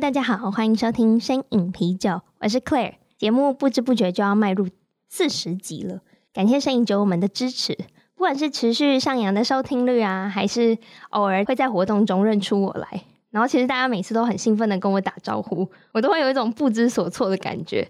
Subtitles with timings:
[0.00, 2.96] 大家好，欢迎收听声影啤酒，我是 Claire。
[3.16, 4.68] 节目不知不觉就要迈入
[5.08, 6.02] 四十集了，
[6.34, 7.74] 感谢声影酒友们的支持，
[8.14, 10.76] 不管是持续上扬的收听率啊，还是
[11.10, 17.88] 偶尔会在活动中认出我来，然后其实大家每次都很兴奋的跟我打招呼，我都会有一种不知所措的感觉。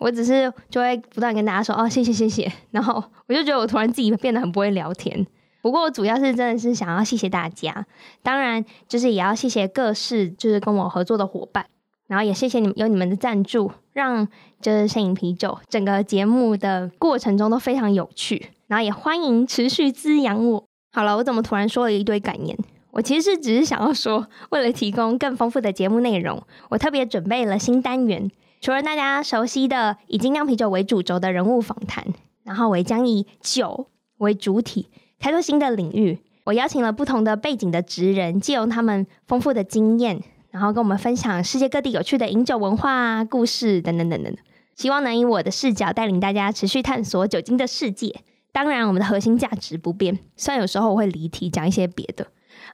[0.00, 5.24] 我只是就会不断跟大家说哦，谢谢谢谢，然后我就觉得我突然自己变得很不会聊天。
[5.64, 7.86] 不过我主要是真的是想要谢谢大家，
[8.22, 11.64] 当然就是也要谢谢各式就是跟我合作的伙伴，
[12.06, 14.28] 然后也谢谢你们有你们的赞助，让
[14.60, 20.62] 就是摄影啤酒整个节目的过程中都非常有趣，然后也欢迎持续滋养我。
[20.92, 22.54] 好了，我怎么突然说了一堆感言？
[22.90, 32.04] 我其实是只是想要说，为了提供更丰富的节目内容，我特别准备了新单元，除了大家熟悉的以精酿啤酒为主轴的人物访谈，
[32.42, 33.86] 然后我也将以酒
[34.18, 34.90] 为主体。
[35.24, 44.36] 开拓新的领域，我邀请了不同的背景的职人，借用他们丰富的经验，然后跟我们分享世界各地有趣的饮酒文化、故事等等等等。
[44.76, 48.14] 希望能以我的视角带领大家持续探索酒精的世界。
[48.52, 52.26] 当然，我们的核心价值不变，虽然有时候我会离题讲一些别的，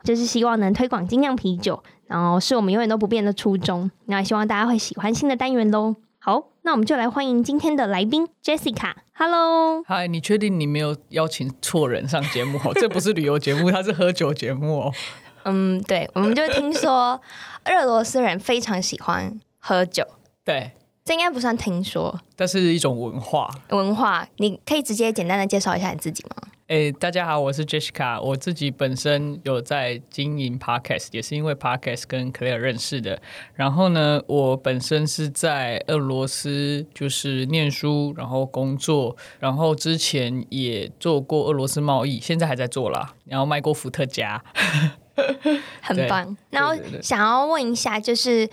[0.03, 3.89] 就是希望能推广精酿啤酒，然后是我们永远都不变的初衷。
[4.07, 5.95] 那也希望大家会喜欢新的单元喽。
[6.23, 8.93] 好，那我们就来欢迎今天的来宾 Jessica。
[9.15, 12.61] Hello，嗨，你确定你没有邀请错人上节目？
[12.75, 14.93] 这不是旅游节目，它是喝酒节目哦。
[15.45, 17.19] 嗯，对，我们就听说
[17.65, 20.07] 俄罗斯人非常喜欢喝酒。
[20.45, 20.73] 对，
[21.07, 23.51] 这应该不算听说，但是一种文化。
[23.71, 26.49] 文化，你可以直接简单的介绍一下你自己吗？
[26.71, 28.23] 哎、欸，大家好，我是 Jessica。
[28.23, 33.21] 我自己本身有在经营 Podcast，也是因为 Podcast 跟 Claire 认识的。
[33.55, 43.17] 然后呢，我本身是在俄罗斯就是念书，然后工作，然后之前也做过俄罗斯贸易，现在还在做啦。
[43.25, 44.41] 然后卖过伏特加，
[45.83, 46.37] 很棒。
[46.51, 48.49] 然后想要问一下，就是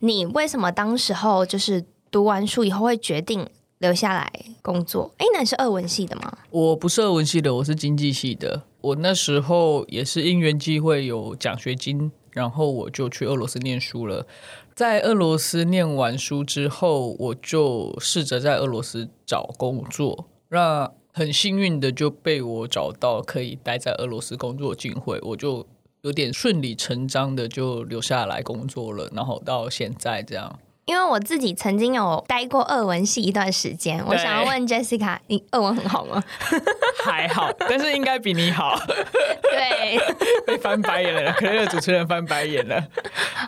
[0.00, 3.48] 你为什么当时候就是读完书以后会决定？
[3.80, 4.30] 留下来
[4.60, 6.38] 工作，哎，那你是俄文系的吗？
[6.50, 8.62] 我不是俄文系的，我是经济系的。
[8.82, 14.26] 我那时候也是因缘际会有奖学金，然后我就去俄罗斯念书了。
[14.74, 20.28] 在俄罗斯念完书之后，我就试着在俄罗斯找工作。
[20.50, 25.66] 那很幸运的就被我找到可以待在俄罗斯工作机会，我就
[26.02, 30.58] 有点顺理成章的就留下来工作了，然后到现在这样。
[30.86, 36.22] 因为我自己曾经有待过俄文系一段时间，我想要问 Jessica，你俄文很好吗？
[37.04, 38.76] 还好，但是应该比你好。
[39.50, 40.00] 对，
[40.46, 42.82] 被翻白眼了，可能有主持人翻白眼了。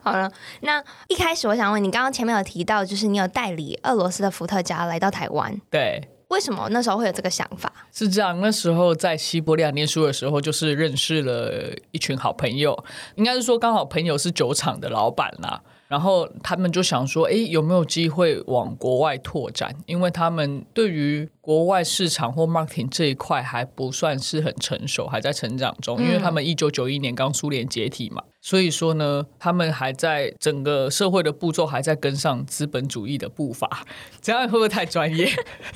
[0.02, 7.72] 好了，那一开始我想问你，刚刚前面有提到，就是你有代理俄罗斯的伏特加来到台湾，对，为什么那时候会有这个想法？
[7.92, 12.84] 是这样，那时候在西伯利亚念书的时候，就是认识了一群好朋友，
[13.16, 15.60] 应该是说刚好朋友是酒厂的老板啦。
[15.92, 19.76] 然后他们就想说，哎，有没有机会往国外拓展？
[19.84, 26.02] 因为他们对于国外市场或 marketing 这一块还不算是很成熟，还在成长中。
[26.02, 33.84] 因为他们一九九一年刚苏联解体嘛，所以说呢，他们还在整个社会的步骤还在跟上资本主义的步伐。
[34.22, 35.26] 这样会不会太专业？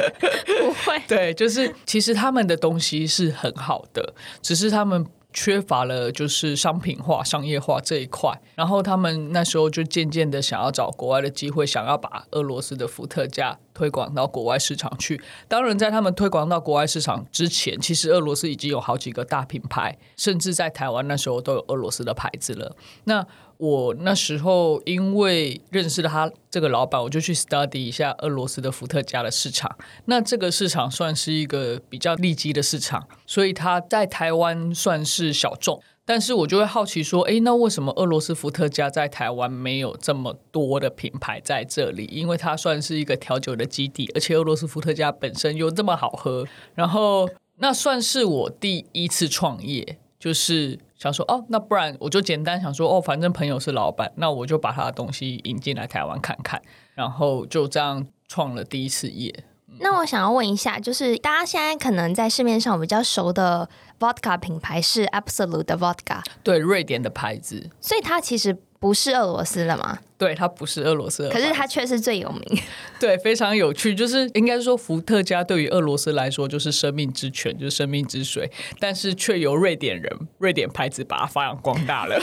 [0.58, 0.98] 不会。
[1.06, 5.04] 对，就是其实他们的东西是很好的，只是他们。
[5.36, 15.20] 缺乏了就是商品化、商业化这一块，然后他们那时候就渐渐的想要找国外的机会，想要把俄罗斯的伏特加推广到国外市场去。
[15.46, 22.74] 当然，在他们推广到国外市场之前，其实俄罗斯已经有好几个大品牌，甚至在台湾那时候都有俄罗斯的牌子了。
[23.04, 23.26] 那
[23.58, 29.76] 我那时候因为认识了他这个老板，我就去 study 一下俄罗斯的伏特加的市场。
[30.04, 35.82] 那这个市场算是一个比较利基的市场，所以他在台湾算是小众。
[36.04, 42.04] 但是我就会好奇说，诶，那为什么俄罗斯伏特加在台湾没有这么多的品牌在这里？
[42.12, 46.46] 因为它算是一个调酒的基地，而且俄罗斯伏特加本身又这么好喝。
[46.74, 50.78] 然后那算是我第一次创业，就是。
[50.96, 56.62] 想说哦，那不然我就简单想说哦，反正朋友是老板，那我就把他的东西引进来台湾看看，
[56.94, 59.44] 然后就这样创了第一次业。
[59.78, 63.68] 那我想要问一下，就是大家现在可能在市面上比较熟的
[63.98, 69.98] vodka 品牌是 Absolut 的 vodka，对，瑞典的牌子，所以它其实不是俄罗斯的吗？
[70.18, 72.62] 对，它不是俄罗斯的，可是它却是最有名。
[72.98, 78.50] 对，非常有趣，就是应该说伏特加对于俄罗斯来说就是生命之泉，就是生命之水，
[78.80, 82.18] 但是却由瑞典人、瑞典牌子把它发扬光大了。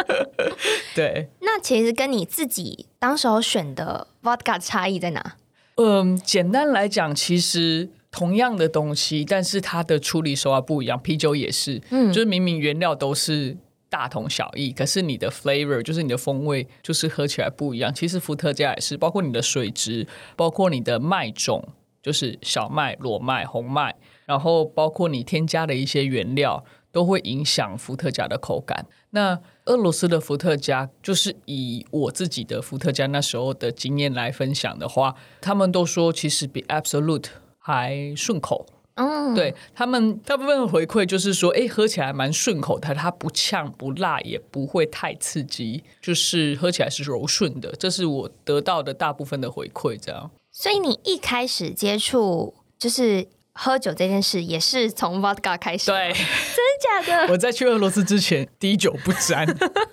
[0.94, 5.36] 对，那其实跟你自己当时候选的 vodka 差异在哪？
[5.76, 10.98] 嗯，简单来讲，其实同样的东西，但是它的处理手法不一样。
[10.98, 13.56] 啤酒也是，嗯，就是明明原料都是
[13.90, 17.92] 大同小异，可是你的 flavor 就是你的风味，就是喝起来不一样。
[17.92, 21.62] 其实伏特加也是，包括你的水质，包括你的麦种，
[22.02, 23.94] 就是小麦、裸麦、红麦，
[24.24, 28.86] 然后包括你添加的一些原料，都会影响伏特加的口感。
[29.10, 37.26] 那俄罗斯的伏特加，就是以我自己的伏特加那时候的经验来分享的话，他们都说其实比 Absolute
[37.58, 38.66] 还顺口。
[38.94, 47.72] 嗯，对他们大部分的回馈就是说，哎，喝起来蛮顺口的，它不呛不辣，也不会太刺激，就是喝起来是柔顺的。
[47.72, 50.30] 这是我得到的大部分的回馈，这样。
[50.50, 53.28] 所以你一开始接触就是。
[53.58, 57.26] 喝酒这件事也是从 vodka 开始，对，真的假的？
[57.32, 59.46] 我在去俄罗斯之前滴酒不沾，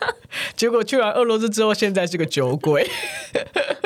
[0.56, 2.86] 结果去完俄罗斯之后，现在是个酒鬼，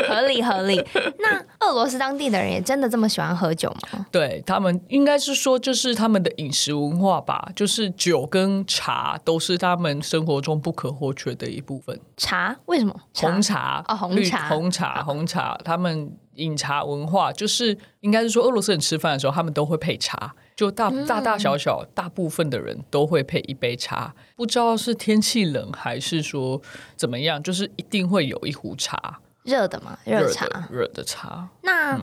[0.10, 0.84] 合理合理。
[1.20, 4.06] 那俄罗斯当地的人也真的这么喜欢喝酒吗？
[4.12, 12.00] 对，他们应该是说，就是他们的饮食文化吧，就是酒跟茶都是他们生活中不可或缺的一部分。
[12.18, 13.00] 茶为什么？
[13.14, 16.18] 红茶哦，红茶，红茶，红茶，他们。
[16.38, 24.14] 饮茶文化就是，应该是说，俄罗斯人吃饭的时候，他们都会配茶，就大大大小小大部分的人都会配一杯茶。
[24.36, 26.62] 不知道是天气冷还是说
[26.96, 31.50] 怎么样，就是一定会有一壶茶，热的嘛，热茶，热的茶。
[31.62, 32.02] 那、嗯、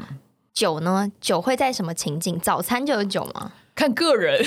[0.53, 1.11] 酒呢？
[1.21, 2.39] 酒会在什么情景？
[2.39, 3.53] 早餐就有酒吗？
[3.75, 4.41] 看个人，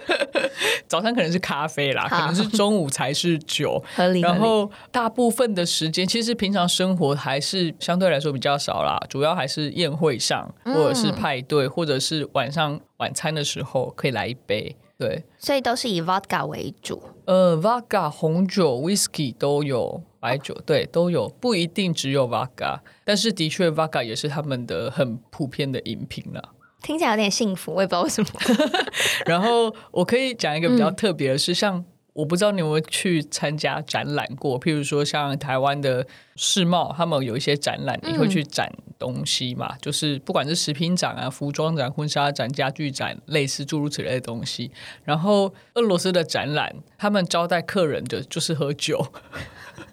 [0.88, 3.82] 早餐可能是咖啡啦，可能是中午才是酒。
[3.94, 4.20] 合理。
[4.20, 14.74] 然后大部分的时间，其实平常生活还是相对来说比较少啦，主要还是宴会上，或者是派对，嗯、或者是晚上晚餐的时候可以来一杯。
[14.98, 17.02] 对，所以都是以 vodka 为主。
[17.26, 26.42] 呃，vodka 红酒、whisky 都有，白酒对都有，不一定只有 vodka，但是的确 vodka 也是他们的很普遍的饮品了。
[26.86, 28.30] 听起来有点幸福，我也不知道为什么。
[29.26, 36.06] 然后我可以讲一个比较特别的是，像我不知道你有没有去参加展览过，譬如说像台湾的
[36.36, 39.74] 世贸，他们有一些展览，你会去展东西嘛？
[39.74, 44.70] 嗯、就是不管是食品展啊、服装展、婚纱展、家具展，类似诸如此类的东西。
[45.04, 49.06] 然后俄罗斯的展览，他们招待客人的就是喝酒。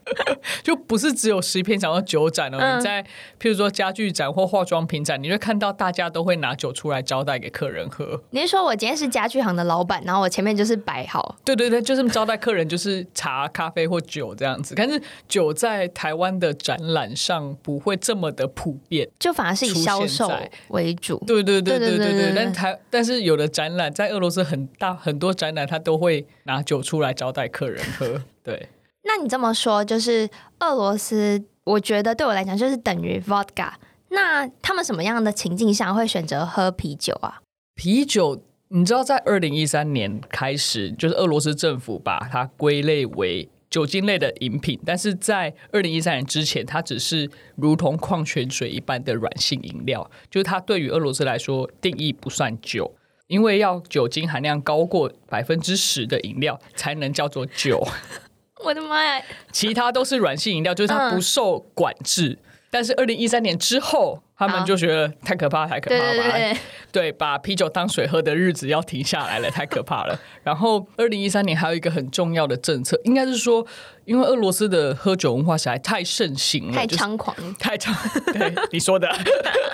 [0.64, 3.02] 就不是只有食品展或酒展哦，嗯、你在
[3.40, 8.22] 譬如说家具展或化妆品展，你会看到大家都会拿酒出来招待给客人喝。
[8.32, 11.38] 你是说我今天是家具行的老板，然后我前面就是摆好？
[11.44, 14.76] 对对对，就是招待客人，就是茶、咖啡或酒这样子。
[14.76, 20.32] 但是酒在台湾的展览上不会这么的普遍，就反而是以销售
[20.70, 21.24] 为主。
[21.26, 22.34] 对对对对对对，对。
[22.36, 28.22] 但台但是有的展览在俄罗斯很大很多展览，他都会拿酒出来招待客人喝。
[28.44, 28.70] 对。
[29.04, 33.74] 那你这么说，就是俄罗斯，我觉得对我来讲就是等于 vodka。
[34.10, 37.42] 那他们什么样的情境下会选择喝啤酒啊？
[37.76, 52.94] 啤酒，你知道，在二零一三年开始，就是俄罗斯政府把它归类为酒精类的饮品，但是在二零一三年之前，它只是如同矿泉水一般的软性饮料，就是它对于俄罗斯来说定义不算酒，
[53.26, 57.84] 因为要酒精含量高过百分之十的饮料才能叫做酒。
[58.64, 59.26] 我的妈呀！
[59.52, 62.38] 其他都是软性饮料，就是它不受管制。
[62.44, 66.16] 嗯、但是二零一三年之后，他们就觉得太可怕，太可怕了。
[66.16, 66.58] 对，对，对，
[66.92, 70.20] 对，把啤酒当水喝的日子要停下来了，太可怕了。
[70.42, 73.64] 然后二零一三年还有一个很重要的政策，应该是说，
[74.06, 77.94] 因为俄罗斯的喝酒文化实在太盛行了，太猖狂，太猖。
[78.34, 79.08] 对你说的，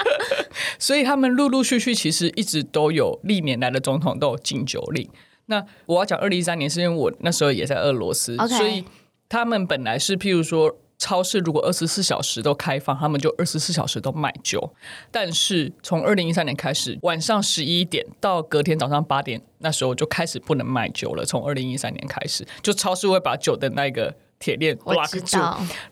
[0.77, 5.09] 所以他们陆陆续续其实一直都有历年来的总统都有禁酒令。
[5.45, 8.83] 那我要讲二零一三年，是因为我那时候也在俄罗斯.所以
[9.29, 14.71] 他们本来是譬如说，超市如果二十四小时都开放，他们就二十四小时都卖酒。
[15.09, 21.25] 但是从二零一三年开始，晚上十一点到隔天早上八点，那时候就开始不能卖酒了。
[21.25, 24.13] 从二零一三年开始，就超市会把酒的那个。
[24.39, 25.37] 铁链 block 住，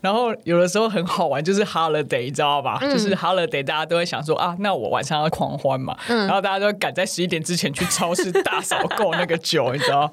[0.00, 2.78] 然后有的时候很好玩，就是 holiday，你知道吧？
[2.80, 10.10] 嗯、就是 holiday，大家都会想说啊，那我晚上要狂欢嘛，嗯、然后大家都会赶在十一点之前去超市大扫购那个酒，你知道，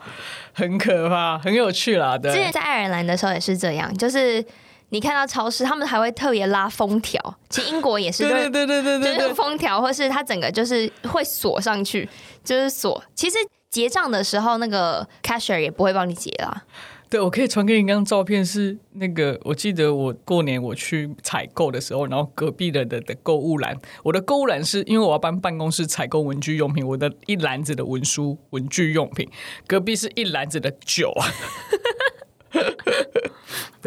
[0.51, 2.17] 很可怕，很有趣啦。
[2.17, 4.45] 对，之前在爱尔兰的时候也是这样，就是
[4.89, 7.19] 你看到超市，他们还会特别拉封条。
[7.49, 12.07] 其实英国也是，对对对对对，就是封条，或是它整个就是会锁上去，
[12.43, 13.03] 就是锁。
[13.13, 13.37] 其实
[13.69, 16.63] 结账的时候，那个 cashier 也不会帮你结啦。
[17.07, 29.29] 对，我可以传给你一张照片，是那个我记得我过年我去采购的时候，然后隔壁的的的购物篮，我的购物篮是因为我要帮办公室采购文具用品，我的一篮子的文书文具用品，
[29.67, 31.13] 隔壁是一篮子的酒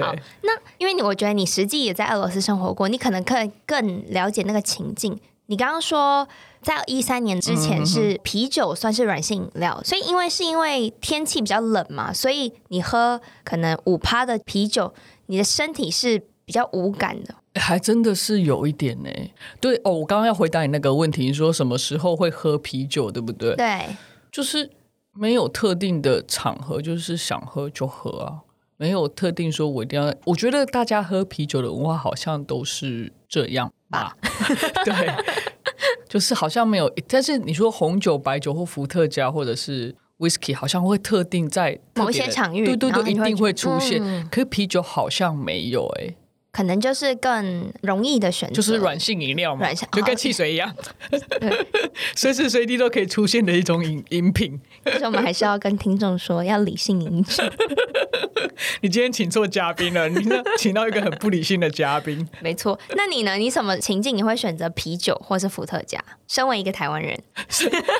[0.05, 5.19] 好，那因为你我觉得你实际也在俄罗斯生活过，你可能可以更了解那个情境。
[5.47, 6.27] 你刚刚说。
[6.61, 14.93] 在一三年之前是啤酒算是软性饮料，所以因为是因为天气比较冷嘛，所以你喝可能五趴的啤酒，
[15.27, 17.33] 你的身体是比较无感的。
[17.55, 19.09] 还真的是有一点呢。
[19.61, 23.55] 对哦，我刚刚要回答你那个问题，你说什么时候会喝啤酒，对不对？
[23.55, 23.97] 对，
[24.33, 24.69] 就是
[25.13, 28.43] 没有特定的场合，就是想喝就喝啊，
[28.79, 30.15] 没有特定说我一定要。
[30.25, 34.17] 我觉得大家喝啤酒的文化好像都是这样吧？
[34.87, 34.95] 对。
[36.09, 44.03] 就是好像没有，但是你说红酒、白酒或伏特加或者是 whisky，好像会特定在某些场域，对对对，一定会出现。
[44.03, 46.17] 嗯、可是啤酒好像没有哎、欸，
[46.59, 50.75] 可能就是更容易的选择，就是软性饮料嘛，软性就跟汽水一样，
[52.17, 54.61] 随时随地都可以出现的一种饮饮品。
[54.83, 57.45] 但是我们还是要跟听众说，要理性饮酒。
[58.83, 62.29] 你今天请错嘉宾了，你请到一个很不理性的嘉宾。
[62.41, 63.37] 没错，那你呢？
[63.37, 66.05] 你什么情境你会选择啤酒或是伏特加？
[66.27, 67.17] 身为一个台湾人，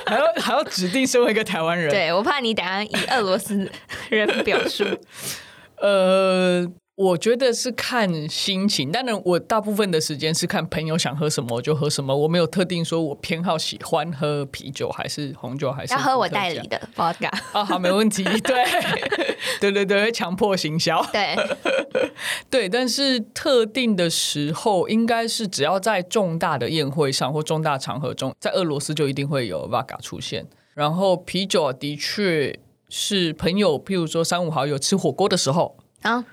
[0.05, 1.89] 还要还要指定身为一个台湾人？
[1.89, 3.71] 对，我怕你等下以俄罗斯
[4.09, 4.83] 人表述。
[5.77, 6.69] 呃。
[6.99, 18.65] 我觉得是看心情，当然我大部分的时间是看朋友想喝什么我就喝什么，我没有特定说我偏好喜欢喝啤酒还是红酒还是要喝我代理的 vodka 啊，好，没问题，对，
[19.61, 21.37] 对对对，强迫行销， 对。
[22.51, 36.25] 对，但是特定的时候应该是只要在重大的宴会上或重大场合中，在俄罗斯就一定会有 vodka 出现，然后啤酒的确是朋友，譬如说三五好友吃火锅的时候啊。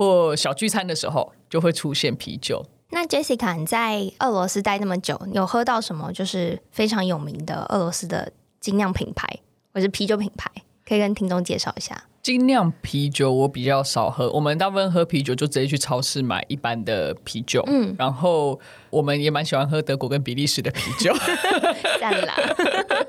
[0.00, 2.64] 或小聚餐的时候就会出现啤酒。
[2.88, 9.28] 那 Jessica，你在俄罗斯待那么久，有喝到什么就是非常有名的俄罗斯的精酿品牌，
[9.74, 10.50] 或是啤酒品牌，
[10.88, 12.02] 可以跟听众介绍一下？
[12.22, 17.62] 精酿啤酒我比较少喝，我们大部分喝啤酒就直接去超市买一般的啤酒。
[17.66, 21.14] 嗯，然后我们也蛮喜欢喝德国跟比利时的啤酒。
[22.00, 22.34] 赞啦！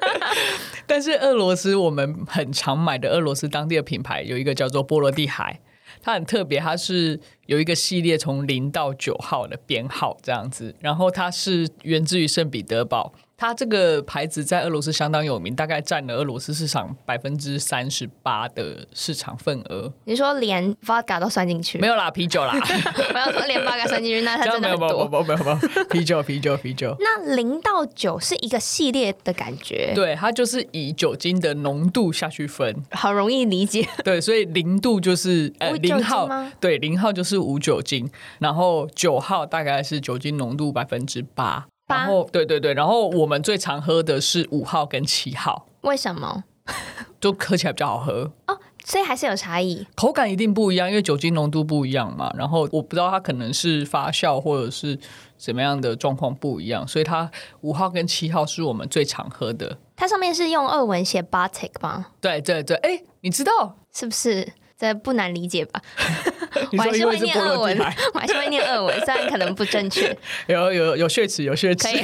[0.85, 5.61] 但是俄罗斯我们很常买的俄罗斯当地的品牌有一个叫做波罗的海。
[6.01, 13.13] 它很特别，它是有一个系列从零到九号的编号这样子，然后它是源自于圣彼得堡。
[13.41, 19.91] 它这个牌子在俄罗斯相当有名，大概占了俄罗斯市场百分之三十八的市场份额。
[20.05, 21.79] 你说连 vodka 都算进去？
[21.79, 22.53] 没有啦，啤酒啦。
[23.11, 25.07] 我要说连 vodka 算进去，那它真的很多。
[25.07, 26.95] 没有没有没有啤酒啤酒啤酒。
[26.99, 29.91] 那零到九是一个系列的感觉。
[29.95, 33.87] 对，它就是以酒精的浓度下去分，好容易理解。
[34.03, 36.29] 对，所以零度就是呃零号，
[36.59, 38.07] 对，零号就是无酒精，
[38.37, 41.65] 然后九号大概是酒精浓度百分之八。
[41.91, 46.43] 然后，对对对，然后我们最常喝的是五号跟七号，为什么？
[47.19, 52.31] 就喝起来比较好喝哦，所以还是有差异，口感一定不一样，因为酒精浓度不一样嘛。
[52.37, 54.97] 然后我不知道它可能是发酵或者是
[55.37, 57.29] 怎么样的状况不一样，所以它
[57.61, 59.77] 五号跟七号是我们最常喝的。
[59.95, 62.07] 它上面是用俄文写 Baltic 吗？
[62.21, 64.53] 对对对，哎，你知道是不是？
[64.77, 65.79] 这不难理解吧？
[66.73, 67.77] 我还是会念俄文，
[68.13, 70.15] 我还是会念俄文，虽然可能不正确。
[70.47, 71.87] 有有有血池，有血池。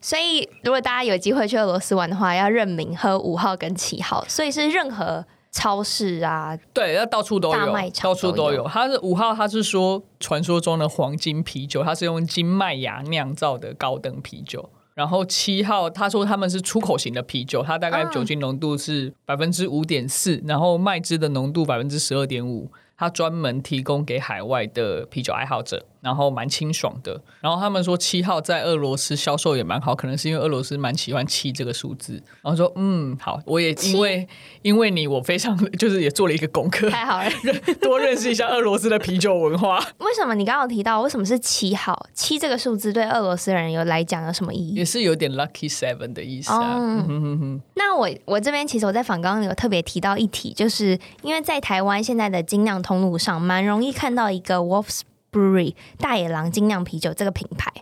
[0.00, 4.24] 所以，如果大家有机会去俄罗斯玩的话，要认明喝五号跟七号。
[4.26, 8.66] 所以是任何超市啊，对，要到处都有，大卖场到处都有。
[8.66, 14.70] 它是五号，它是说传说中的黄金啤酒，它是用金麦芽酿造的高等啤酒。
[14.98, 25.86] 然后七号，他说他们是出口型的啤酒，它大概酒精浓度是百分之五点四，然后麦汁的浓度百分之十二点五，它专门提供给海外的啤酒爱好者。
[26.00, 32.14] 然后蛮清爽的，然后他们说七号在俄罗斯销售也蛮好，可能是因为俄罗斯蛮喜欢七这个数字。
[32.42, 34.28] 然后说嗯好，我也因为
[34.62, 37.30] 因为你，我非常就是也做了一个功课，太好了，
[37.80, 39.78] 多认识一下俄罗斯的啤酒文化。
[39.98, 42.06] 为什么你刚刚有提到为什么是七号？
[42.14, 44.74] 七这个数字对俄罗斯人有来讲有什么意义？
[44.74, 46.76] 也是有点 lucky seven 的意思啊。
[46.78, 47.60] 嗯。
[47.74, 57.72] 那我我这边其实我在访刚有特别提到一题，就是因为在台湾现在的精酿通路上，蛮容易看到一个 Wolf's Brewery 大野狼精酿啤酒这个品牌，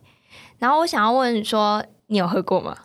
[0.58, 2.76] 然后我想要问说，你有喝过吗？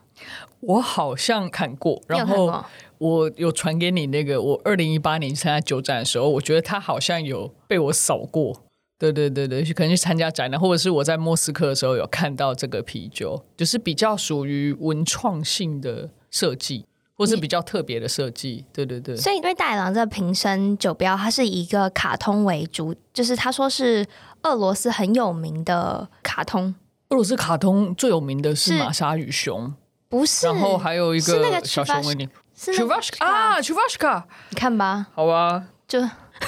[0.61, 2.63] 我好像看过，然后
[2.99, 8.63] 我有传给你那个，我二零一八年参加酒展的时候，我觉得它好像有被我扫过。
[8.99, 16.85] 对对对对，可能去参加展览，或者是我在莫斯科的时候有看到这个啤酒，就是比较属于文创性的设计，
[17.21, 18.65] 或是比较特别的设计。
[18.73, 19.15] 对对对。
[19.15, 24.05] 所以，因为大野狼这个瓶身酒标，它是以一个卡通为主，就是他说是
[24.43, 26.73] 俄罗斯很有名的卡通。
[27.09, 29.73] 俄罗斯卡通最有名的是玛莎与熊，
[30.09, 30.47] 不是？
[30.47, 36.01] 然后还有一个小熊维尼，是那个啊，丘巴什卡，你看吧，好吧，就。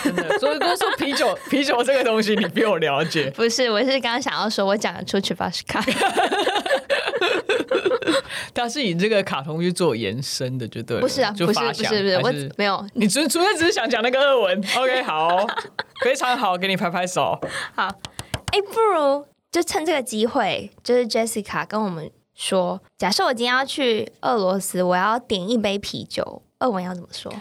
[0.03, 3.29] 真的，所以都说啤酒， 啤酒这个东西你比我了解。
[3.29, 5.79] 不是，我是刚刚想要说，我讲得出去巴斯卡。
[8.53, 12.85] 他是以这个卡通去做延伸的就对不是啊就不是不是不是我没有。
[12.93, 14.57] 你只是除非只是想讲那个二文。
[14.77, 15.45] Ok 好
[16.03, 17.39] 非常好给你拍拍手。
[17.75, 17.87] 好。
[18.53, 27.33] 哎不如就趁这个机会就是 jessica 跟我们说假设我今天要去俄罗斯我要点一杯啤酒二文要怎么说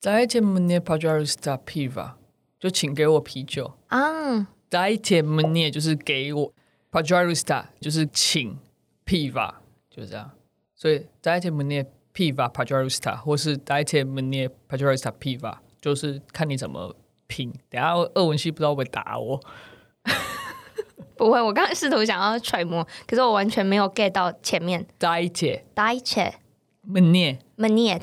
[0.00, 2.12] ？dietamn near pajaru star piva
[2.58, 3.72] 就请给我啤酒。
[3.88, 4.46] 啊。
[4.70, 6.52] dietamn near 就是给我
[6.92, 8.56] pajaru star 就是请
[9.06, 9.54] p i v a
[9.88, 10.30] 就是这样。
[10.74, 12.74] 所以 d i e t m e n e p i v a p a j
[12.74, 14.46] a r u s t a 或是 d i e t m e n e
[14.46, 16.94] p a j a r u s t a p i v a 就是看你怎么
[17.26, 17.50] 拼。
[17.70, 19.40] 等下二文系不知道会打我。
[21.16, 24.86] 不会，我刚刚试图想要揣摩，可是我完全没有 get 到前面。
[24.98, 26.20] d i e t d i e t
[26.82, 27.98] m e n e m e n e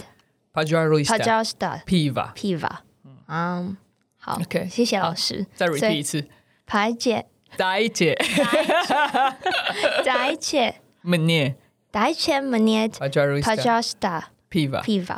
[0.51, 1.43] p a j a r u s t a p a j a r u
[1.43, 2.83] s t a p i v a p i v a
[3.27, 3.77] 嗯，
[4.17, 5.45] 好，OK，谢谢老师。
[5.55, 6.27] 再 repeat 一次。
[6.65, 7.27] 排解。
[7.55, 8.15] d i e t
[10.03, 11.55] d i e t Mnie
[11.91, 15.17] dajcie mnie pajarista piva piva，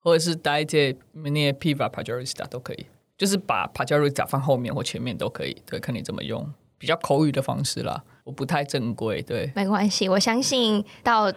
[0.00, 8.04] 或者是 dajcie mnie piva pajarista 都可以，就是把 pajarista 放后面或前面都可以，对，看你怎么用，比较口语的方式啦。
[8.24, 11.32] 我不太正规，对，没关系，我相信到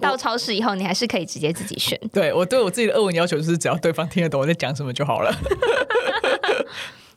[0.00, 1.98] 到超市以后，你还是可以直接自己选。
[2.12, 5.32] 对我对我自己的二文要求就是，只要对方听得懂我在讲什么就好了。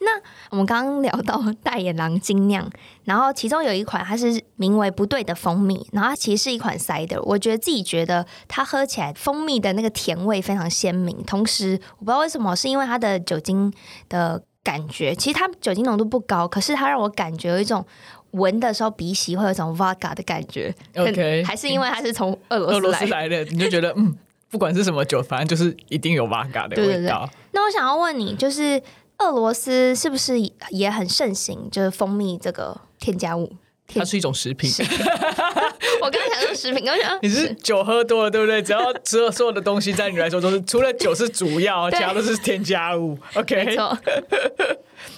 [0.06, 0.22] 那
[0.52, 2.70] 我们刚刚聊到大野狼精酿，
[3.04, 13.74] 然后其中有一款它是名为不对的蜂蜜，然后它其实是一款 cider，我觉得自己觉得它喝起来蜂蜜的那个甜味非常鲜明，同时我不知道为什么，是因为它的酒精
[14.08, 17.86] 的感觉，其实它酒精浓度不高，可是它让我感觉有一种。
[18.32, 24.14] 闻的时候鼻息会有一种 vodka 的感觉，OK，还是因为它是从俄罗 俄罗斯来的，你就觉得嗯，
[24.50, 26.76] 不管是什么酒，反正就是一定有 vodka 的味道。
[26.76, 27.30] 对对对。
[27.54, 28.82] 那我想要问你，就是
[29.20, 30.36] 俄罗斯是不是
[30.70, 33.52] 也很盛行，就是蜂蜜这个添加物？
[33.88, 34.70] 它是一种食品。
[36.02, 38.62] 我刚才讲的食品，刚刚 你是酒喝多了，对不对？
[38.62, 43.18] 只要所有所有的东西，在你来说都是除了酒是主要， 其他都是添加物。
[43.36, 43.78] OK。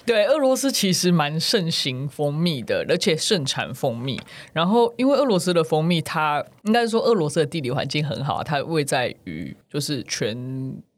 [0.06, 4.20] 对，俄罗斯其实蛮盛行蜂蜜的，而且盛产蜂蜜。
[4.54, 10.36] 然后，因为俄罗斯的蜂蜜，它应该是说俄罗斯的地理环境很好，它位在于就是全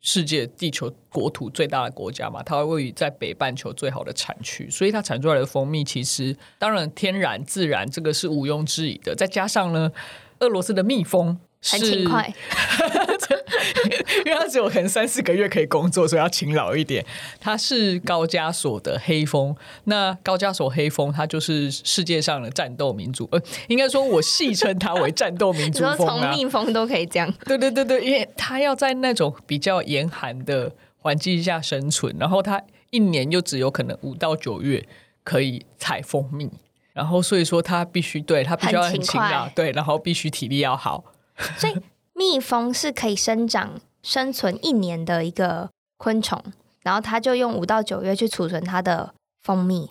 [0.02, 9.14] 世界地球国土最大的国家嘛，它位于在北半球最好的产区，所以它产出来的蜂蜜其实当然天然自然，这个是毋庸置疑的。
[9.16, 9.92] 再加上呢，
[10.40, 11.40] 俄罗斯的蜜蜂。
[11.62, 12.34] 很勤快，
[14.26, 17.06] 因为他只有可能三四个月可以工作，所以要勤劳一点。
[17.40, 23.28] 他是高加索的黑蜂，那高加索黑蜂，它就是世界上的战斗民族。
[23.32, 26.22] 呃，应该说，我戏称它为战斗民族 蜂啊。
[26.22, 27.32] 从蜜蜂都可以这样。
[27.46, 34.84] 对对对对，因为它要在那种比较严寒的环境下生存，然后它一年又只有可能五到九月
[35.24, 36.50] 可以采蜂蜜，
[36.94, 41.04] 然后所以说它必须对它必须要很勤劳，对，然后必须体力要好。
[41.58, 41.74] 所以
[42.20, 46.38] 蜜蜂是可以生长、生存一年的一个昆虫，
[46.82, 49.90] 然后它就用五到九月去储存它的蜂蜜。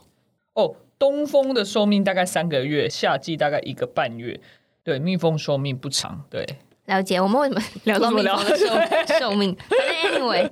[0.52, 4.38] 哦，东蜂的寿命大概三个月，夏季大概一个半月。
[4.84, 6.22] 对，蜜蜂寿命不长。
[6.28, 6.44] 对，
[6.84, 7.18] 了解。
[7.18, 8.66] 我们为什么聊到蜜蜂的寿
[9.18, 9.56] 寿命
[10.04, 10.50] ？Anyway，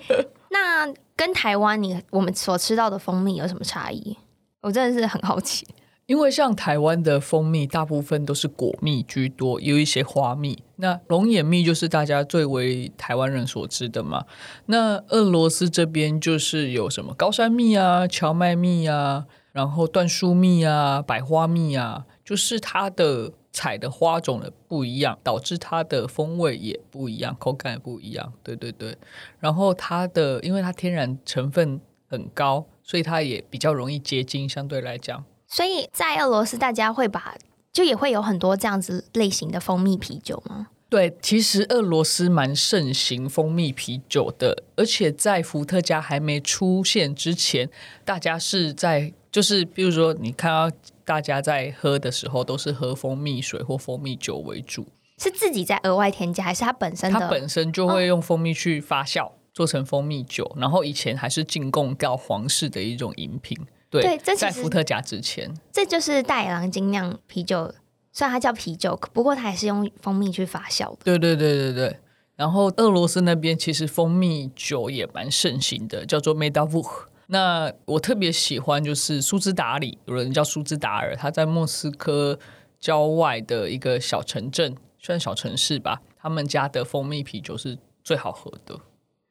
[0.49, 4.17] 那跟台湾你我们所吃到的蜂蜜有什么差异？
[4.63, 5.67] 我真的是很好奇。
[6.07, 10.63] 因为像台湾的蜂蜜，大部分都是果蜜居多，有一些花蜜。
[10.77, 14.25] 那龙眼蜜就是大家最为台湾人所知的嘛。
[14.67, 28.33] 那俄罗斯这边就是有什么高山蜜啊、荞麦蜜啊，然后椴树蜜啊、百花蜜啊，就是它的采的花种的不一样，导致它的风味也不一样，口感也不一样。
[28.45, 28.97] 对对对。
[29.41, 35.25] 然后它的，因为它天然成分很高，所以它也比较容易结晶，相对来讲。
[35.49, 37.37] 所以在俄罗斯，大家会把
[37.73, 40.69] 就也会有很多这样子类型的蜂蜜啤酒吗？
[40.89, 47.69] 对，其实俄罗斯蛮盛行蜂蜜啤酒的，而且在伏特加还没出现之前，
[48.05, 54.87] 大家是在就是比如说，你看到大家在喝的时候，都是喝蜂蜜水或蜂蜜酒为主。
[55.19, 57.19] 是自己在额外添加，还是它本身的？
[57.19, 63.59] 它本身就会用蜂蜜去发酵，哦、做成蜂蜜酒，然后以前还是进贡到皇室的一种饮品。
[64.03, 67.75] 对，对这在伏特加之前，这就是大野狼精酿啤酒，
[68.13, 70.99] 虽然它叫啤酒，不过它还是用蜂蜜去发酵的。
[71.05, 71.97] 对对对对对。
[72.37, 77.07] 然后俄罗斯那边其实蜂蜜酒也蛮盛行的，叫做 Medovukh。
[77.29, 82.39] 那我特别喜欢就是苏兹达里，有人叫苏兹达尔，他在莫斯科
[82.79, 86.03] 郊外的一个小城镇，算小城市吧。
[86.19, 88.79] 他们家的蜂蜜啤酒是最好喝的。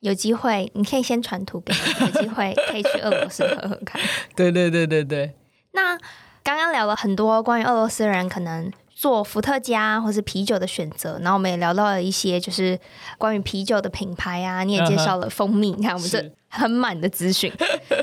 [0.06, 4.00] 有机会你可以先传图给我，有机会可以去俄罗斯喝喝看。
[4.36, 5.34] 对对对对对。
[5.72, 5.98] 那
[6.44, 12.80] 刚刚聊了很多关于俄罗斯人可能做伏特加或是啤酒的选择，然后我们也聊到了一些就是
[13.18, 17.52] 关于啤酒的品牌啊，你也介绍了蜂蜜，你看我们这 很满的资讯。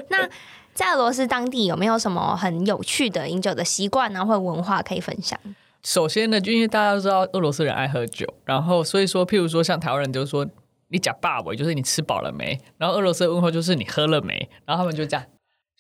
[0.09, 0.29] 那
[0.75, 5.39] 在俄罗斯当地有没有什么很有趣的饮酒的习惯啊，或者文化可以分享？
[5.83, 10.47] 首先呢，就因为大家都知道俄罗斯人爱喝酒，然后所以说，譬如说像台湾人就说
[10.93, 12.57] 你讲霸尾，就是你吃饱了没？
[12.77, 14.49] 然后俄罗斯的问候就是你喝了没？
[14.67, 15.27] 然后他们就这样，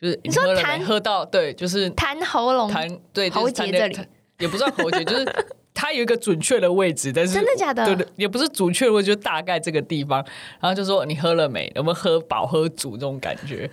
[0.01, 0.85] 就是你喝了没？
[0.85, 3.98] 喝到对，就是弹喉咙，弹对，喉结这里。
[4.38, 5.25] 也不算喉结，就是
[5.72, 7.85] 它有一个准确的位置，但是真的假的？
[7.85, 10.18] 对对，也不是准确的位置，就大概这个地方。
[10.59, 11.70] 然后就说你喝了没？
[11.77, 13.70] 有没有喝饱喝足这种感觉？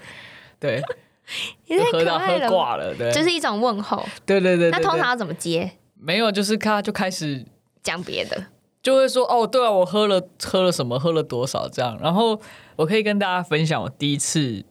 [0.60, 0.80] 对，
[1.66, 4.06] 你喝到喝挂了，对，就是一种问候。
[4.28, 5.72] 对对对，对，那通常要怎么接？
[5.96, 7.44] 没有，就是他就开始
[7.82, 8.46] 讲别的，
[8.82, 11.98] 就会说哦，对啊，我喝了喝了什么，喝了多少这样。
[12.02, 12.40] 然后
[12.76, 14.64] 我可以跟大家分享，我第一次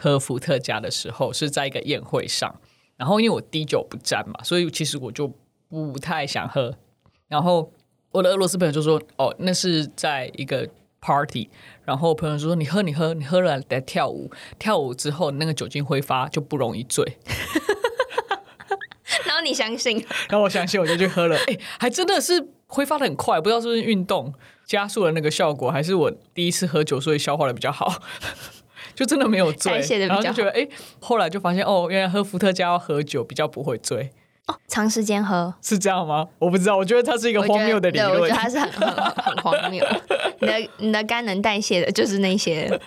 [0.00, 2.60] 喝伏特加的时候是在一个宴会上，
[2.96, 5.32] 然后因为我滴酒不沾嘛，所以其实我就。
[5.92, 6.72] 不太想喝，
[7.26, 7.72] 然后
[8.12, 10.68] 我的俄罗斯朋友就说：“哦，那是在一个
[11.00, 11.50] party。”
[11.84, 17.18] 然后朋友说：“你喝，你喝，你喝了来跳舞，跳舞之后那个酒精挥发就不容易醉。
[19.26, 19.98] ”然后你相信？
[20.30, 21.36] 然后我相信，我就去喝了。
[21.48, 24.32] 哎，还真的是挥发的很快，不知道是不是运动
[24.64, 28.02] 加速了那个效果，还是我第一次喝酒，所以消化的比较好，
[28.94, 29.80] 就真的没有醉。
[30.06, 30.68] 然后就觉得，哎，
[31.00, 34.10] 后来就发现，哦，原来喝伏特加要喝酒比较不会醉。
[34.46, 36.28] 哦，长时间喝是这样吗？
[36.38, 38.20] 我不知道，我觉得它是一个荒谬的理论。
[38.20, 39.82] 我觉得它是很很很荒谬。
[40.40, 42.78] 你的你的肝能代谢的就是那些。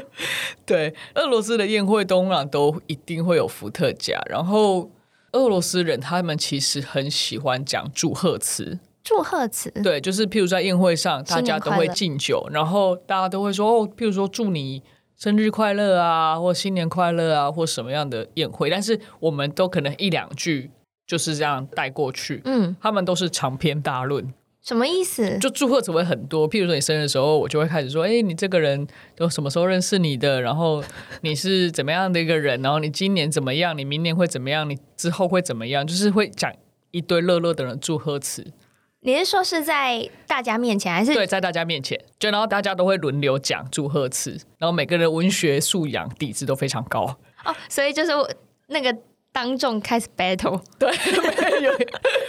[0.64, 4.90] 对，俄罗斯的宴会通常都一定会有伏特加，然后
[5.32, 8.78] 俄罗斯人他们其实很喜欢讲祝贺词。
[9.02, 9.70] 祝贺词？
[9.82, 14.82] 对，就是譬如在宴会上，大家都会敬酒，然后大家都会说哦，譬如说祝你
[15.16, 20.70] 生日快乐啊，或新年快乐啊，或什么样的宴会，但是我们都可能一两句。
[21.04, 25.36] 就是这样带过去，嗯，他们都是长篇大论，什么意思？
[25.38, 30.40] 就祝贺词会很多，譬如说你生日的时候，我就会开始说，哎、欸，你这个人都什么时候认识你的？
[30.40, 30.82] 然后
[31.20, 32.62] 你是怎么样的一个人？
[32.62, 33.76] 然后你今年怎么样？
[33.76, 34.70] 你明年会怎么样？
[34.70, 35.86] 你之后会怎么样？
[35.86, 36.50] 就是会讲
[36.92, 38.46] 一堆乐乐的人祝贺词。
[39.02, 42.00] 你是说是在大家面前，还是对，在大家面前？
[42.18, 47.02] 就然后大家都会轮流讲祝贺词，然后每个人文学素养底子都非常高
[47.44, 48.12] 哦，所以就是
[48.68, 48.96] 那个。
[49.34, 50.90] 当众开始 battle，对，
[51.58, 51.72] 没有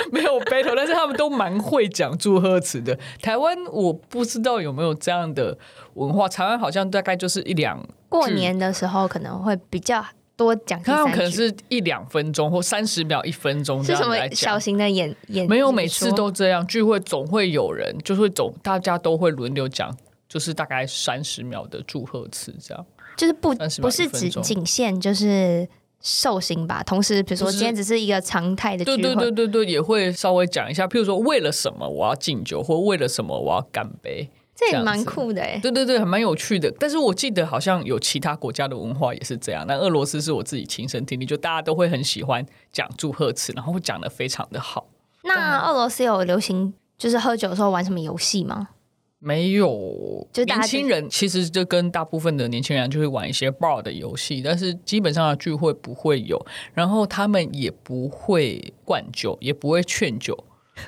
[0.09, 2.97] 没有 battle，但是他们都蛮会讲祝贺词的。
[3.21, 5.57] 台湾我不知道有没有这样的
[5.95, 10.01] 文化，台湾好像大概就是一两过年的时候可能会比较
[10.35, 15.47] 多讲，他们可能是一两分钟或三十秒、一分钟，是什么小型的演演？
[15.47, 19.95] 没有每次都这样，聚会总会有人，就会总大家都会轮流讲，
[20.27, 22.85] 就是大概三十秒的祝贺词，这样。
[23.15, 25.67] 就是不不是只仅限就是。
[26.05, 35.59] 寿星吧，同时比如说今天只是一个常态的聚会，对对对对对，也会稍微讲一下，譬如说为了什么我要敬酒，或为了什么我要干杯，这也蛮酷的哎。
[35.61, 36.71] 对对对，还蛮有趣的。
[36.79, 44.87] 但是我记得好像有其他国家的文化也是这样，那俄罗斯是我自己亲身经历，就大家都会很喜欢讲祝贺词，然后会讲的非常的好。
[45.23, 48.69] 那俄罗斯有流行就是喝酒的时候玩什么游戏吗？
[49.25, 60.37] 没有，就年轻人其实就跟大部分的年轻人就会玩一些 bar 的游戏，但是基本上的聚会不会有，然后他们也不会灌酒，也不会劝酒，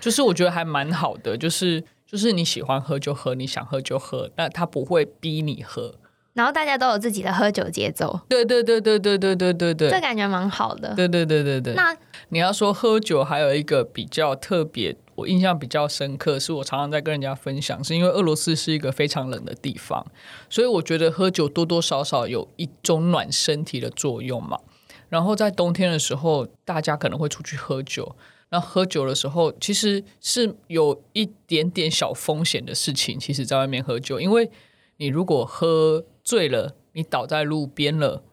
[0.01, 5.95] 就是我觉得还蛮好的，就是就是你喜欢喝就喝，你想喝就喝，但他不会逼你喝，
[6.33, 11.73] 然后大家都有自己的喝酒节奏，对对对对对对对对对，这感觉蛮好的，对对对对对。
[11.73, 11.95] 那
[12.29, 14.95] 你要说喝酒，还有一个比较特别。
[15.15, 20.05] 我印象比较深刻，是我常常在跟人家分享，是因为俄罗斯是一个非常冷的地方，
[20.49, 24.59] 所以我觉得喝酒多多少少有一种暖身体的作用嘛。
[25.07, 28.13] 然后在冬天的时候，大家可能会出去喝酒，
[28.49, 33.19] 那喝酒的时候其实是有一点点小风险的事情。
[33.19, 34.49] 其实，在外面喝酒，因为
[34.97, 38.23] 你如果喝醉了，你倒在路边了，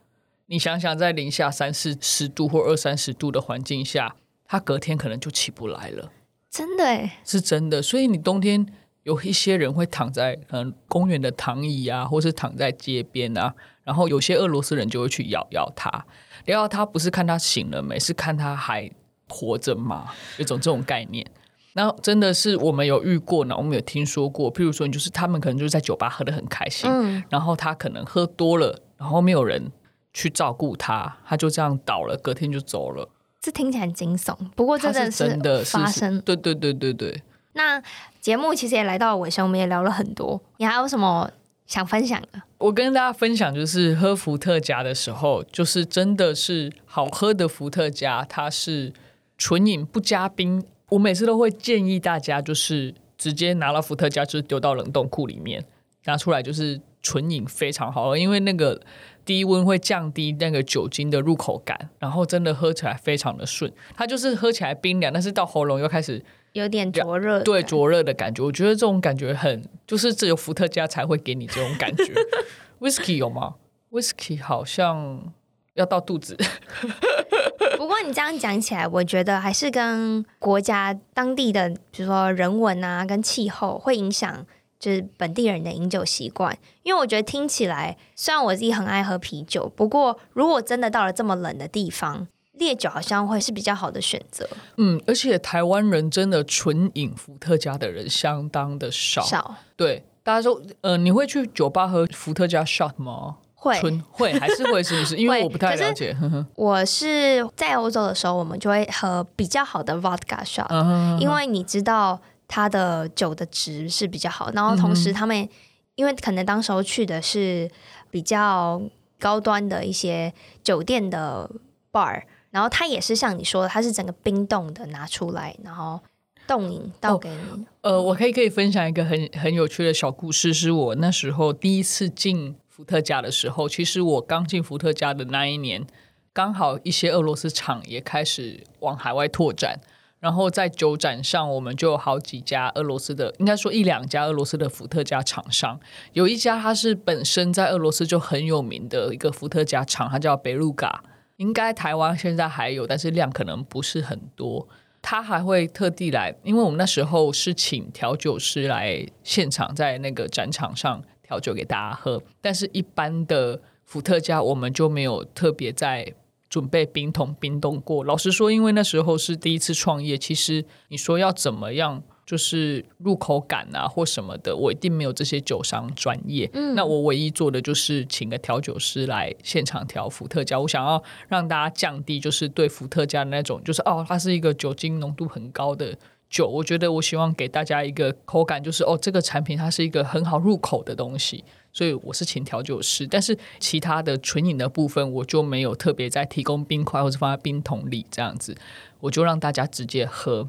[0.46, 4.14] 你想想，在零下三四十度或二三十度的环境下，
[4.46, 6.12] 他隔天可能就起不来了。
[6.51, 7.81] 真的哎，是真的。
[7.81, 8.66] 所以你冬天
[9.05, 16.07] 有一些人会躺在嗯公园的躺椅啊，或是躺在街边啊，然后有些俄罗斯人就会去咬咬它，
[16.44, 18.90] 咬咬它不是看它醒了没，是看它还
[19.33, 20.12] 活着吗？
[20.37, 21.27] 有种这种概念。
[21.75, 24.53] 那真的是我们有遇过呢，我们有听说过。
[24.53, 29.73] 譬如说，你就是他们可能就是在酒吧喝得很开心，嗯，然后他可能喝多了，然后没有人
[30.12, 33.09] 去照顾他，他就这样倒了，隔天就走了。
[33.40, 36.21] 这听起来很惊悚，不过真的是真的发生。
[36.21, 37.23] 对对对对对。
[37.55, 37.83] 那
[38.21, 40.40] 节目其实也来到了尾声，我们也聊了很多。
[40.59, 41.31] 你还有什么
[41.66, 42.42] 想分享的？
[42.59, 48.92] 我跟大家分享，就是喝伏特加的时候，就是真的是好喝的伏特加，它是
[49.37, 50.64] 纯饮不加冰。
[50.90, 55.64] 我每次都会建议大家，就是直接拿了伏特加，就是丢到冷冻库里面，
[56.05, 58.18] 拿出来就是纯饮，非常好喝。
[58.18, 58.81] 因为那个
[59.25, 63.73] 低温会降低那个酒精的入口感，然后真的喝起来非常的顺。
[63.97, 68.45] 它就是喝起来冰凉，但是到喉咙又开始有点灼热，对灼热的感觉。
[68.45, 72.12] 我觉得这种感觉很，就是只有伏特加才会给你这种感觉。
[72.81, 73.55] Whisky 有吗
[73.90, 75.33] ？Whisky 好像
[75.75, 76.37] 要到肚子。
[77.77, 84.47] 不过你这样讲起来，我觉得还是跟国家当地的，比如说人文啊，跟气候会影响，
[84.79, 86.57] 就是本地人的饮酒习惯。
[86.83, 94.49] 因为我觉得听起来，虽然我自己很爱喝啤酒，不过如果真的到了这么冷的地方，烈酒好像会是比较好的选择。
[94.77, 99.23] 嗯，而且台湾人真的纯饮伏特加的人相当的少。
[99.23, 99.57] 少。
[99.77, 103.39] 对，大家说，呃，你会去酒吧喝伏特加 shot 吗？
[103.62, 105.16] 会会还是会是不是？
[105.16, 106.16] 因为我不太了解。
[106.57, 114.51] 我是在欧洲的时候，我们就会喝比较好的 vodka 哼，因为你知道它的酒的值是比较好。
[114.53, 115.48] 然后同时他们、嗯、
[115.94, 117.70] 因为可能当时候去的是
[118.11, 118.83] 比较
[119.20, 121.48] 高端的一些酒店的
[121.92, 126.01] bar，然后它也是像你说的，它是整个冰冻的拿出来，然后
[126.48, 127.64] 冻饮倒给你。
[127.83, 132.57] 哦、呃，我可以可以分享一个很很有趣的小故事，是我那时候第一次进。
[132.75, 135.87] 伏特加的时候，其实我刚进伏特加的那一年，
[136.33, 139.79] 刚好一些俄罗斯厂也开始往海外拓展，
[140.21, 145.79] 然后在酒展上，我们就有好几家俄罗斯的，应该说一两家俄罗斯的伏特加厂商，
[146.15, 151.05] 有一家它是本身在俄罗斯就很有名的一个伏特加厂，它叫北鲁嘎，
[151.37, 154.67] 应该台湾现在还有，但是量可能不是很多。
[155.03, 161.05] 他还会特地来，因为我们那时候是请调酒师来现场，在那个展场上。
[161.23, 166.13] 调酒给大家喝，但是一般的伏特加我们就没有特别在
[166.49, 168.05] 准备冰桶冰冻过。
[168.05, 176.51] 老实说，因为那时候是第一次创业，其实你说要怎么样，就是入口感啊或什么的，我一定没有这些酒商专业。
[176.53, 180.61] 嗯，那我唯一做的就是请个调酒师来现场调伏特加。
[180.61, 185.97] 我想要让大家降低，就是对伏特加的那种，就是哦，它是一个酒精浓度很高的。
[186.33, 198.57] 酒，我觉得我希望给大家一个口感，就是哦，这个产品它是一个很好入口的东西，所以我是请调酒师，但是其他的纯饮的部分我就没有特别再提供冰块或者放在冰桶里这样子，
[199.01, 200.49] 我就让大家直接喝。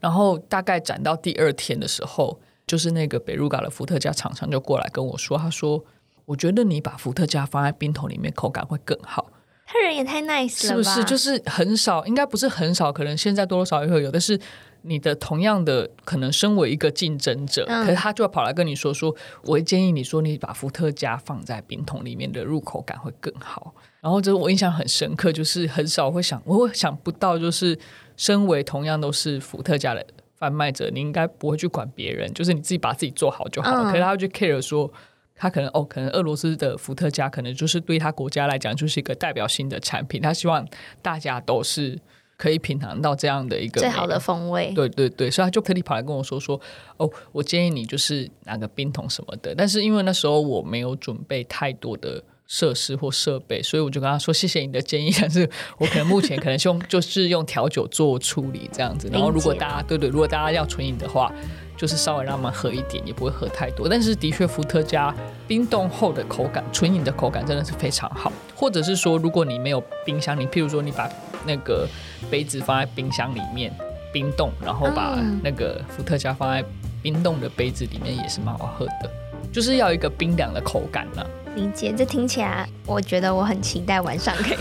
[0.00, 5.84] 然后大概展到第二天的时候，就是那个北入港的伏特加厂商就过来跟我说，他说
[6.26, 9.30] ：“我觉得你把伏特加放在冰桶里面，口感会更好。”
[9.64, 10.74] 他人也太 nice 了吧？
[10.74, 11.04] 是不是？
[11.04, 14.40] 就是很少，应该不是很少，可能现在多多少少也会有，但是。
[14.86, 23.74] 你的同样的可能，身为一个竞争者，嗯、可是他就要跑来跟你说说，我会建议你说，你把伏特加放在冰桶里面的入口感会更好。
[24.02, 27.78] 然后这我印象很深刻，就是很少会想，我会想不到，就是
[28.18, 33.84] 身为同样都是伏特加的贩卖者，你应该不会去管别人，就是你自己把自己做好就好了。
[33.84, 34.92] 嗯、可是他会去 care 说，
[35.34, 40.68] 他可能哦，可能俄罗斯的伏特加可能就是对他国家来讲就是一个代表性的产品，他希望
[41.00, 41.98] 大家都是。
[42.44, 46.60] 可以品尝到这样的一个最好的风味，对对对，所以他就特地跑来跟我说说，
[46.98, 55.48] 哦，我建议你就是拿个冰桶什么的，但是因为那时候我没有准备太多的设施或设备，所以我就跟他说谢谢你的建议，但是
[55.80, 61.32] 我可能目前可能用就是用调酒做处理这样子，然后如果大家对对，如果大家要纯饮的话。
[61.76, 63.88] 就是稍微让他们喝一点，也不会喝太多。
[63.88, 65.12] 但是的确，伏特加
[65.48, 68.32] 冰冻后的口感，纯饮的口感真的是非常好。
[68.54, 71.10] 或者是说，如果你没有冰箱，你譬如说你把
[71.46, 71.88] 那个
[72.30, 73.72] 杯子放在冰箱里面
[74.12, 76.64] 冰冻，然后把那个伏特加放在
[77.02, 79.10] 冰冻的杯子里面，也是蛮好喝的。
[79.52, 81.26] 就是要一个冰凉的口感呢、啊。
[81.54, 84.56] 理解，这听起来我觉得我很期待晚上可以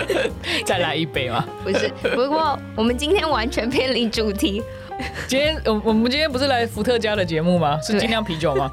[0.64, 1.44] 再来一杯吗？
[1.62, 4.62] 不是，不过我们今天完全偏离主题。
[5.26, 7.78] 今天我我们今天不是来伏特加的节目吗？
[7.82, 8.70] 是精酿啤酒吗？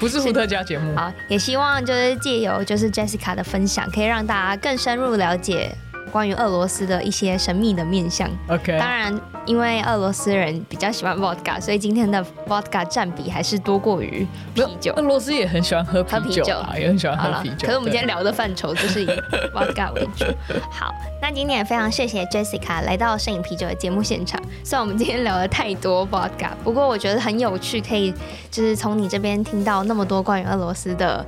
[0.00, 0.92] 不是伏特加节目。
[0.96, 5.72] 好，也希望就是借由就是 Jessica 的分享，可以让大家更深入了解
[6.14, 8.30] 关于俄罗斯的一些神秘的面相。
[8.46, 14.24] OK，当然，因为俄罗斯人比较喜欢 vodka，所以今天的 vodka 占比还是多过于
[14.54, 14.92] 啤酒。
[14.94, 16.44] 俄罗斯也很喜欢喝啤酒
[16.78, 17.66] 也很喜欢喝啤酒。
[17.66, 19.06] 可是我们今天聊的范畴就是以
[19.52, 20.24] vodka 为主。
[20.70, 24.40] 好，那今天也非常谢谢 Jessica 来到摄影啤酒的节目现场。
[24.62, 28.14] 虽然我们今天聊了太多 vodka，不过我觉得很有趣，可以
[28.52, 31.26] 就是从你这边听到那么多关于俄罗斯的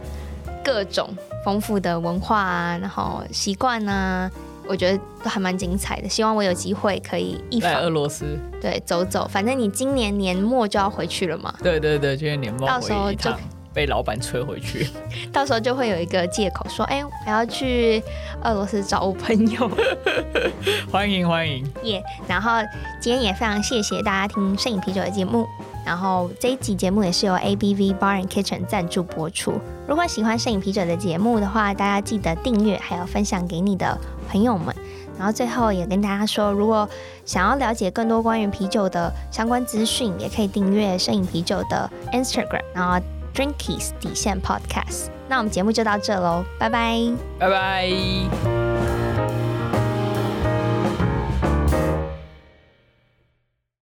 [0.65, 1.13] 各种。
[1.45, 4.29] 丰富的文化啊，然后习惯啊，
[4.69, 6.09] 我觉得都还蛮精彩的。
[6.09, 9.29] 希望我有机会可以一访俄罗斯，对，走走。
[9.31, 11.55] 反正你今年年末就要回去了嘛。
[11.63, 13.31] 对对对，今年年末到时候就
[13.73, 14.89] 被老板催回去。
[15.33, 18.03] 到时候就会有一个借口说：“哎，我要去
[18.43, 19.71] 俄罗斯找我朋友。
[20.91, 22.03] ”欢迎欢迎，耶！
[22.25, 22.53] Yeah, 然后
[23.01, 25.47] 今天也非常谢谢大家听摄影啤酒的节目。
[25.85, 29.53] 然后这一集节目也是由 ABV Bar and Kitchen 赞助播出。
[29.87, 33.97] 如果喜欢摄影啤酒的节目的话，大家记得订阅，还有分享给你的
[34.37, 34.75] 朋友们。
[35.19, 36.87] 然后最后也跟大家说，如果
[37.25, 43.01] 想要了解更多关于啤酒的相关资讯，也可以订阅摄影啤酒的 Instagram，然后
[43.35, 45.07] Drinkies 底线 Podcast。
[45.27, 47.01] 那我们节目就到这喽，拜拜，
[47.39, 49.06] 拜拜。